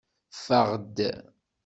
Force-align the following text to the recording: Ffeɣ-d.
Ffeɣ-d. 0.33 0.97